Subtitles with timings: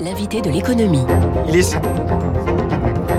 [0.00, 1.04] l'invité de l'économie.
[1.48, 1.76] Il est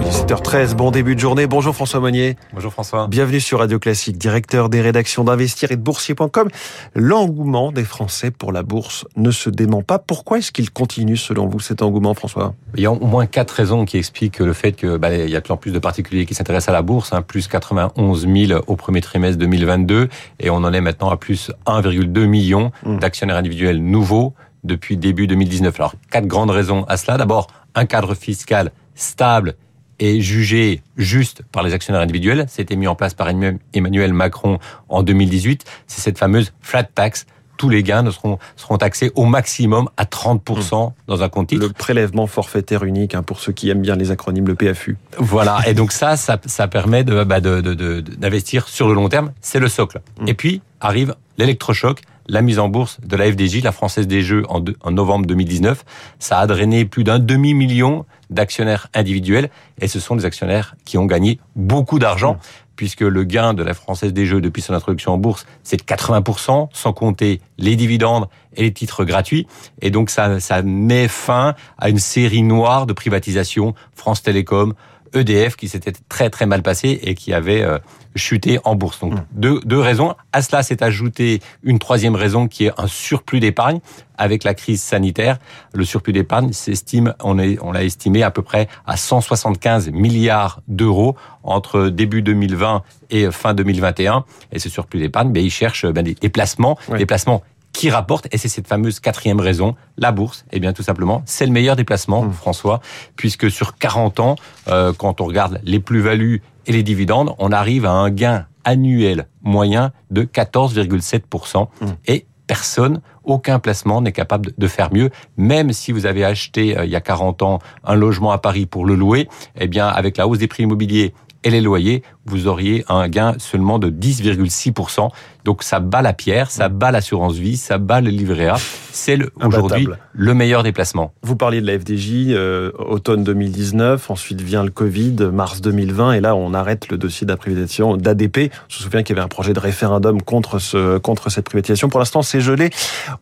[0.09, 1.47] 7h13, bon début de journée.
[1.47, 2.35] Bonjour François Monnier.
[2.53, 3.07] Bonjour François.
[3.07, 6.49] Bienvenue sur Radio Classique, directeur des rédactions d'Investir et de Boursier.com.
[6.95, 9.99] L'engouement des Français pour la bourse ne se dément pas.
[9.99, 12.53] Pourquoi est-ce qu'il continue selon vous cet engouement François?
[12.75, 15.35] Il y a au moins quatre raisons qui expliquent le fait que bah, il y
[15.35, 18.27] a de plus en plus de particuliers qui s'intéressent à la bourse, hein, plus 91
[18.27, 20.09] 000 au premier trimestre 2022
[20.39, 22.99] et on en est maintenant à plus 1,2 million mmh.
[22.99, 24.33] d'actionnaires individuels nouveaux
[24.67, 25.79] depuis début 2019.
[25.79, 27.17] Alors quatre grandes raisons à cela.
[27.17, 29.55] D'abord, un cadre fiscal stable
[29.99, 32.45] est jugé juste par les actionnaires individuels.
[32.47, 35.65] C'était mis en place par Emmanuel Macron en 2018.
[35.87, 37.25] C'est cette fameuse flat tax.
[37.57, 41.65] Tous les gains seront, seront taxés au maximum à 30% dans un compte titre.
[41.65, 44.97] Le prélèvement forfaitaire unique, hein, pour ceux qui aiment bien les acronymes, le PFU.
[45.17, 45.67] Voilà.
[45.67, 49.31] Et donc ça, ça, ça permet de, bah de, de, d'investir sur le long terme.
[49.41, 50.01] C'est le socle.
[50.19, 50.27] Mm.
[50.27, 54.43] Et puis arrive l'électrochoc la mise en bourse de la FDJ, la Française des Jeux,
[54.49, 55.85] en, en novembre 2019.
[56.19, 61.05] Ça a drainé plus d'un demi-million d'actionnaires individuels et ce sont des actionnaires qui ont
[61.05, 62.33] gagné beaucoup d'argent.
[62.33, 62.39] Mmh.
[62.75, 65.81] puisque le gain de la Française des Jeux depuis son introduction en bourse, c'est de
[65.81, 69.47] 80%, sans compter les dividendes et les titres gratuits.
[69.81, 74.75] Et donc ça, ça met fin à une série noire de privatisation, France Télécom,
[75.13, 77.79] EDF, qui s'était très très mal passé et qui avait euh,
[78.15, 78.99] chuté en bourse.
[78.99, 79.25] Donc mmh.
[79.33, 80.15] deux, deux raisons.
[80.33, 83.79] À cela s'est ajouté une troisième raison qui est un surplus d'épargne
[84.17, 85.37] avec la crise sanitaire.
[85.73, 90.61] Le surplus d'épargne s'estime, on est, on l'a estimé à peu près à 175 milliards
[90.67, 94.25] d'euros entre début 2020 et fin 2021.
[94.51, 97.43] Et ce surplus d'épargne, ben, il cherche ben, des, placements, des placements
[97.77, 101.45] qui rapporte, et c'est cette fameuse quatrième raison, la bourse, eh bien tout simplement, c'est
[101.45, 102.33] le meilleur déplacement, mmh.
[102.33, 102.81] François,
[103.15, 104.35] puisque sur 40 ans,
[104.67, 109.27] euh, quand on regarde les plus-values et les dividendes, on arrive à un gain annuel
[109.43, 111.67] moyen de 14,7%.
[111.67, 111.85] Mmh.
[112.07, 115.11] Et personne, aucun placement n'est capable de faire mieux.
[115.37, 118.65] Même si vous avez acheté euh, il y a 40 ans un logement à Paris
[118.65, 121.13] pour le louer, eh bien avec la hausse des prix immobiliers
[121.47, 125.09] et les loyers, vous auriez un gain seulement de 10,6%.
[125.45, 128.57] Donc ça bat la pierre, ça bat l'assurance vie, ça bat le livret A.
[128.91, 131.13] C'est aujourd'hui le meilleur déplacement.
[131.21, 136.19] Vous parliez de la FDJ, euh, automne 2019, ensuite vient le Covid, mars 2020, et
[136.19, 138.51] là on arrête le dossier de la privatisation d'ADP.
[138.67, 141.87] Je me souviens qu'il y avait un projet de référendum contre, ce, contre cette privatisation.
[141.87, 142.71] Pour l'instant c'est gelé.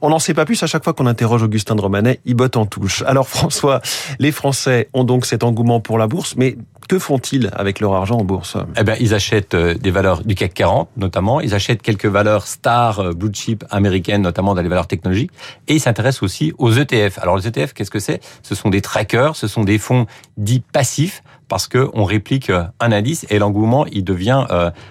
[0.02, 2.58] On n'en sait pas plus à chaque fois qu'on interroge Augustin de Romanet, il botte
[2.58, 3.04] en touche.
[3.06, 3.82] Alors François,
[4.18, 6.58] les Français ont donc cet engouement pour la bourse, mais
[6.88, 8.58] que font-ils avec leur argent en bourse?
[8.78, 11.42] Eh ben, ils achètent euh, des valeurs du CAC 40, notamment.
[11.42, 15.32] Ils achètent quelques valeurs stars euh, blue chip américaines, notamment dans les valeurs technologiques.
[15.68, 17.20] Et ils s'intéressent aussi aux ETF.
[17.20, 18.22] Alors, les ETF, qu'est-ce que c'est?
[18.44, 20.06] Ce sont des trackers, ce sont des fonds
[20.38, 24.48] dits passifs parce que on réplique euh, un indice et l'engouement il devient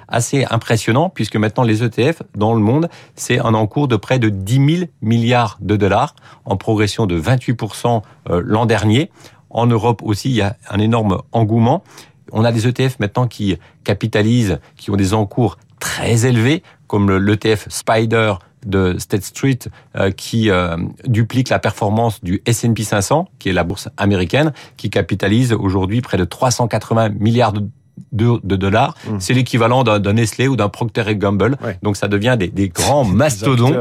[0.07, 4.29] assez impressionnant puisque maintenant les ETF dans le monde c'est un encours de près de
[4.29, 9.11] 10 000 milliards de dollars en progression de 28% l'an dernier.
[9.55, 11.83] En Europe aussi, il y a un énorme engouement.
[12.33, 17.69] On a des ETF maintenant qui capitalisent, qui ont des encours très élevés, comme l'ETF
[17.71, 18.35] Spider
[18.67, 19.59] de State Street,
[19.97, 20.77] euh, qui euh,
[21.07, 26.17] duplique la performance du S&P 500, qui est la bourse américaine, qui capitalise aujourd'hui près
[26.17, 27.69] de 380 milliards de
[28.13, 28.95] de, dollars.
[29.05, 29.21] Mmh.
[29.21, 31.59] C'est l'équivalent d'un Nestlé ou d'un Procter Gamble.
[31.83, 33.75] Donc ça devient des, grands mastodons.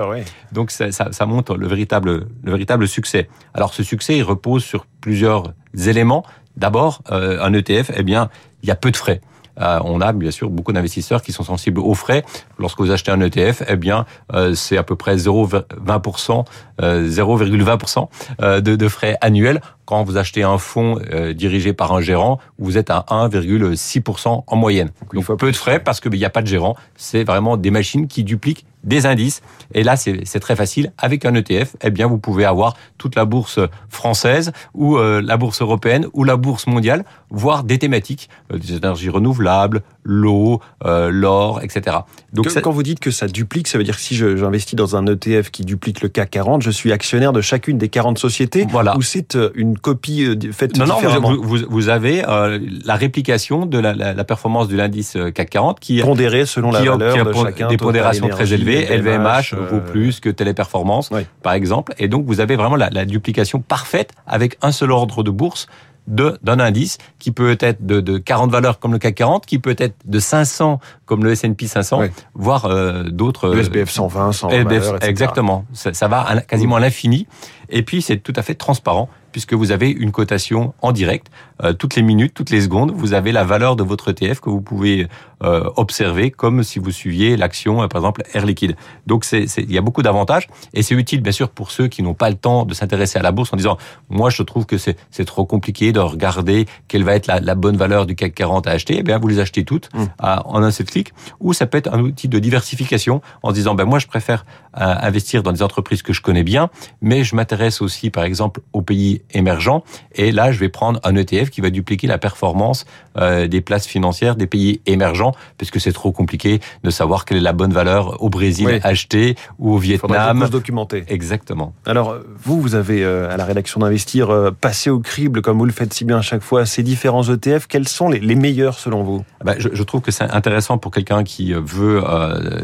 [0.52, 3.30] Donc ça, ça, montre le véritable, le véritable succès.
[3.54, 5.54] Alors ce succès, il repose sur plusieurs
[5.88, 6.26] éléments.
[6.58, 8.30] D'abord, euh, un ETF, eh bien,
[8.62, 9.22] il y a peu de frais.
[9.60, 12.24] Euh, on a bien sûr beaucoup d'investisseurs qui sont sensibles aux frais.
[12.58, 16.46] Lorsque vous achetez un ETF, eh bien, euh, c'est à peu près 0,20%,
[16.80, 18.08] 0,20%
[18.42, 19.62] euh, de, de frais annuels.
[19.86, 20.98] Quand vous achetez un fonds
[21.36, 24.92] dirigé par un gérant, vous êtes à 1,6% en moyenne.
[25.02, 26.78] Donc, Donc peu de frais parce qu'il n'y a pas de gérant.
[26.96, 29.42] C'est vraiment des machines qui dupliquent des indices.
[29.74, 30.92] Et là, c'est très facile.
[30.98, 35.38] Avec un ETF, eh bien, vous pouvez avoir toute la bourse française ou euh, la
[35.38, 41.10] bourse européenne ou la bourse mondiale, voire des thématiques, euh, des énergies renouvelables, l'eau, euh,
[41.12, 41.98] l'or, etc.
[42.32, 45.06] Donc, quand vous dites que ça duplique, ça veut dire que si j'investis dans un
[45.06, 48.98] ETF qui duplique le CAC 40, je suis actionnaire de chacune des 40 sociétés voilà.
[48.98, 53.94] ou c'est une copie faite non, différemment Non, vous, vous, avez la réplication de la,
[53.94, 57.78] la, la performance de l'indice CAC 40 qui pondéré selon la valeur de chacun, des
[57.78, 61.10] pondérations très élevées LVMH, vaut plus que Téléperformance,
[61.42, 61.94] par exemple.
[61.98, 65.68] Et donc, vous avez vraiment la, duplication parfaite avec un seul ordre de bourse
[66.08, 69.76] d'un indice qui peut être de, de, 40 valeurs comme le CAC 40, qui peut
[69.78, 72.02] être de 500 comme le S&P 500,
[72.34, 73.50] voire euh, d'autres.
[73.50, 75.66] Le SBF 120, 120 Exactement.
[75.74, 77.28] Ça, va quasiment à l'infini.
[77.70, 79.10] Et puis, c'est tout à fait transparent.
[79.34, 81.28] Puisque vous avez une cotation en direct.
[81.62, 84.50] Euh, toutes les minutes, toutes les secondes, vous avez la valeur de votre ETF que
[84.50, 85.08] vous pouvez
[85.44, 88.76] euh, observer comme si vous suiviez l'action, par exemple, Air Liquide.
[89.08, 92.02] Donc, c'est, il y a beaucoup d'avantages et c'est utile, bien sûr, pour ceux qui
[92.04, 93.78] n'ont pas le temps de s'intéresser à la bourse en disant,
[94.10, 94.96] moi, je trouve que c'est,
[95.26, 98.72] trop compliqué de regarder quelle va être la, la, bonne valeur du CAC 40 à
[98.72, 98.98] acheter.
[99.00, 100.04] Eh bien, vous les achetez toutes mmh.
[100.20, 101.14] en un seul clic.
[101.40, 104.46] Ou ça peut être un outil de diversification en se disant, ben moi, je préfère
[104.74, 106.70] investir dans des entreprises que je connais bien,
[107.02, 109.84] mais je m'intéresse aussi, par exemple, aux pays émergents.
[110.16, 112.86] Et là, je vais prendre un ETF qui va dupliquer la performance
[113.18, 117.42] euh, des places financières des pays émergents, puisque c'est trop compliqué de savoir quelle est
[117.42, 118.80] la bonne valeur au Brésil oui.
[118.84, 120.42] acheté ou au Vietnam.
[120.44, 121.04] Il documenter.
[121.08, 121.74] Exactement.
[121.86, 125.66] Alors, vous, vous avez euh, à la rédaction d'Investir euh, passé au crible, comme vous
[125.66, 127.68] le faites si bien à chaque fois, ces différents ETF.
[127.68, 129.24] Quels sont les, les meilleurs selon vous?
[129.44, 132.04] Ben, je, je, trouve que c'est intéressant pour quelqu'un qui veut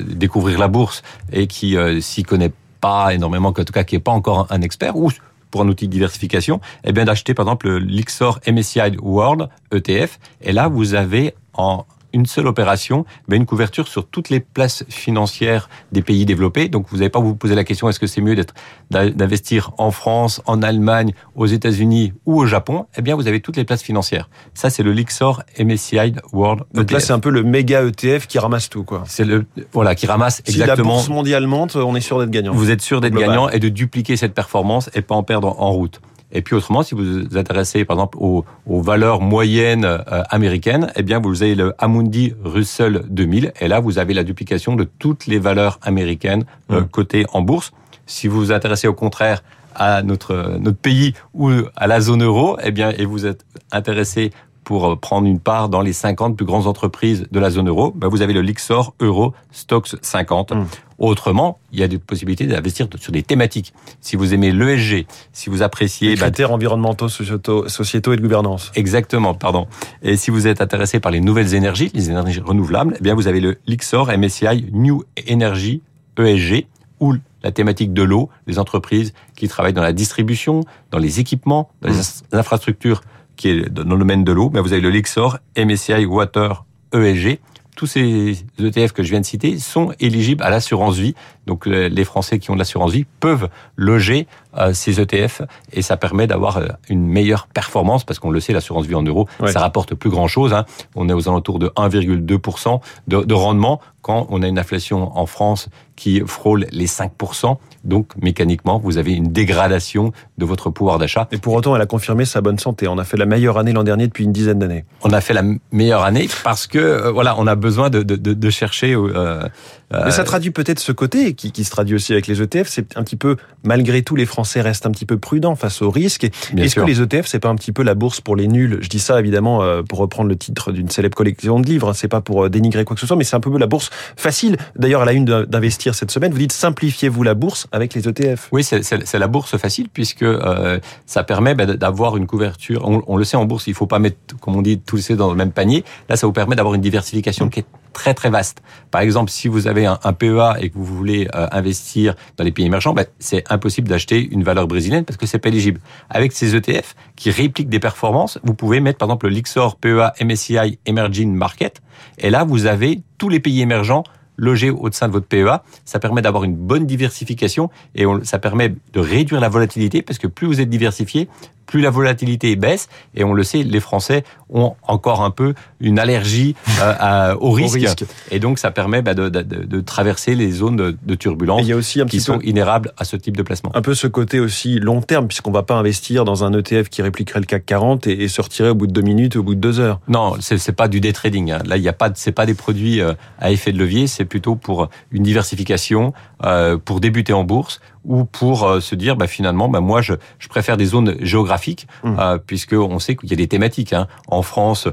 [0.08, 1.02] découvrir la bourse
[1.32, 4.96] et qui s'y connaît pas énormément, en tout cas qui n'est pas encore un expert,
[4.96, 5.12] ou
[5.52, 10.20] pour un outil de diversification, eh bien d'acheter par exemple le Lixor MSCI World ETF.
[10.42, 14.84] Et là, vous avez en une seule opération, mais une couverture sur toutes les places
[14.90, 16.70] financières des pays développés.
[16.70, 18.54] Donc vous n'allez pas vous poser la question est-ce que c'est mieux d'être
[18.90, 22.86] d'investir en France, en Allemagne, aux États-Unis ou au Japon?
[22.98, 24.30] Eh bien, vous avez toutes les places financières.
[24.54, 26.64] Ça, c'est le Lixor MSCI World.
[26.74, 26.92] Donc ETF.
[26.92, 29.04] là, c'est un peu le méga ETF qui ramasse tout, quoi.
[29.08, 30.90] C'est le voilà qui ramasse si exactement.
[30.90, 32.54] la bourse mondiale monte, on est sûr d'être gagnant.
[32.54, 35.72] Vous êtes sûr d'être gagnant et de dupliquer cette performance et pas en perdre en
[35.72, 36.02] route.
[36.32, 40.92] Et puis autrement, si vous vous intéressez par exemple aux, aux valeurs moyennes euh, américaines,
[40.96, 44.84] eh bien vous avez le Amundi Russell 2000 et là vous avez la duplication de
[44.84, 47.72] toutes les valeurs américaines euh, cotées en bourse.
[48.06, 49.44] Si vous vous intéressez au contraire
[49.76, 54.32] à notre notre pays ou à la zone euro, eh bien et vous êtes intéressé
[54.64, 58.08] pour prendre une part dans les 50 plus grandes entreprises de la zone euro, ben
[58.08, 60.52] vous avez le Lixor Euro Stocks 50.
[60.52, 60.66] Mmh.
[61.00, 63.74] Autrement, il y a des possibilités d'investir sur des thématiques.
[64.02, 66.10] Si vous aimez l'ESG, si vous appréciez...
[66.10, 68.72] Les critères bah, environnementaux, sociétaux, sociétaux et de gouvernance.
[68.76, 69.68] Exactement, pardon.
[70.04, 73.28] Et si vous êtes intéressé par les nouvelles énergies, les énergies renouvelables, eh bien vous
[73.28, 75.82] avez le Lixor MSCI New Energy
[76.18, 76.68] ESG,
[77.00, 81.70] ou la thématique de l'eau, les entreprises qui travaillent dans la distribution, dans les équipements,
[81.82, 82.02] dans les
[82.34, 83.02] infrastructures
[83.40, 87.40] qui est dans le domaine de l'eau, ben vous avez le Lixor MSCI Water ESG.
[87.78, 91.16] Tous ces ETF que je viens de citer sont éligibles à l'assurance vie.
[91.50, 95.42] Donc les Français qui ont de l'assurance vie peuvent loger euh, ces ETF
[95.74, 99.02] et ça permet d'avoir euh, une meilleure performance parce qu'on le sait, l'assurance vie en
[99.02, 99.52] euros, ouais.
[99.52, 100.54] ça rapporte plus grand chose.
[100.54, 100.66] Hein.
[100.96, 105.26] On est aux alentours de 1,2% de, de rendement quand on a une inflation en
[105.26, 107.58] France qui frôle les 5%.
[107.84, 111.28] Donc, mécaniquement, vous avez une dégradation de votre pouvoir d'achat.
[111.32, 112.88] Et pour autant, elle a confirmé sa bonne santé.
[112.88, 114.86] On a fait la meilleure année l'an dernier depuis une dizaine d'années.
[115.04, 118.16] On a fait la meilleure année parce que, euh, voilà, on a besoin de, de,
[118.16, 118.94] de chercher.
[118.96, 119.48] Euh,
[119.92, 122.68] Mais ça traduit peut-être ce côté qui, qui, se traduit aussi avec les ETF.
[122.68, 125.90] C'est un petit peu, malgré tout, les Français restent un petit peu prudents face au
[125.90, 126.30] risque.
[126.58, 128.80] Est-ce que les ETF, c'est pas un petit peu la bourse pour les nuls?
[128.82, 131.94] Je dis ça évidemment euh, pour reprendre le titre d'une célèbre collection de livres.
[131.94, 134.58] C'est pas pour dénigrer quoi que ce soit, mais c'est un peu la bourse facile.
[134.76, 138.50] D'ailleurs, à la une d'investir cette semaine, vous dites simplifiez-vous la bourse avec les ETF.
[138.52, 142.88] Oui, c'est la bourse facile puisque euh, ça permet bah, d'avoir une couverture.
[142.88, 145.16] On, on, le sait en bourse, il faut pas mettre, comme on dit, tous les
[145.16, 145.86] dans le même panier.
[146.10, 148.62] Là, ça vous permet d'avoir une diversification qui est très très vaste.
[148.92, 152.44] Par exemple, si vous avez un, un PEA et que vous voulez euh, investir dans
[152.44, 155.80] les pays émergents, bah, c'est impossible d'acheter une valeur brésilienne parce que c'est pas éligible.
[156.10, 160.14] Avec ces ETF qui répliquent des performances, vous pouvez mettre par exemple le Lixor PEA
[160.22, 161.82] MSCI Emerging Market
[162.18, 164.04] et là vous avez tous les pays émergents
[164.40, 165.64] logés au sein de votre PEA.
[165.86, 170.28] Ça permet d'avoir une bonne diversification et ça permet de réduire la volatilité parce que
[170.28, 171.28] plus vous êtes diversifié,
[171.70, 172.90] plus la volatilité baisse.
[173.16, 177.52] Et on le sait, les Français ont encore un peu une allergie euh, à, au,
[177.52, 177.76] risque.
[177.76, 178.06] au, risque.
[178.32, 181.68] Et donc, ça permet bah, de, de, de, traverser les zones de, de turbulence il
[181.68, 183.72] y a aussi un qui petit sont peu, inérables à ce type de placement.
[183.76, 186.90] Un peu ce côté aussi long terme, puisqu'on ne va pas investir dans un ETF
[186.90, 189.44] qui répliquerait le CAC 40 et, et se retirer au bout de deux minutes, au
[189.44, 190.00] bout de deux heures.
[190.08, 191.52] Non, c'est pas du day trading.
[191.52, 191.60] Hein.
[191.66, 194.08] Là, il y a pas, c'est pas des produits euh, à effet de levier.
[194.08, 196.14] C'est plutôt pour une diversification,
[196.46, 200.14] euh, pour débuter en bourse ou pour euh, se dire bah, finalement bah, moi je,
[200.38, 202.16] je préfère des zones géographiques mmh.
[202.18, 204.08] euh, puisque on sait qu'il y a des thématiques hein.
[204.28, 204.88] en France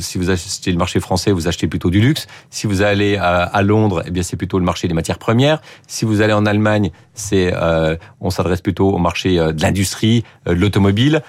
[0.00, 2.26] si vous achetez le marché français vous achetez plutôt du luxe.
[2.50, 5.60] Si vous allez à, Londres eh bien c'est plutôt le marché des matières premières.
[5.86, 10.24] Si vous allez en Allemagne c'est euh, on s'adresse plutôt au marché euh, de l'industrie
[10.46, 11.22] euh, de l'automobile.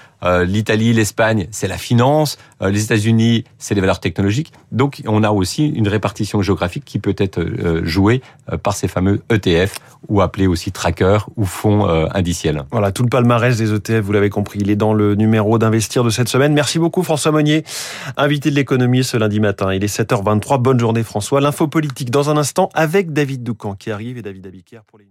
[0.46, 2.38] l'Italie l'Espagne c'est la finance.
[2.62, 4.52] Les États-Unis c'est les valeurs technologiques.
[4.72, 7.44] Donc on a aussi une répartition géographique qui peut être
[7.82, 8.22] jouée
[8.62, 9.74] par ces fameux ETF
[10.08, 12.64] ou appelés aussi trackers ou fonds indiciels.
[12.70, 16.04] Voilà, tout le palmarès des ETF, vous l'avez compris, il est dans le numéro d'investir
[16.04, 16.54] de cette semaine.
[16.54, 17.64] Merci beaucoup François Monnier,
[18.50, 19.72] de l'économie ce lundi matin.
[19.72, 21.40] Il est 7h23, bonne journée François.
[21.40, 25.06] L'info politique dans un instant avec David Doucan qui arrive et David Abiquière pour les...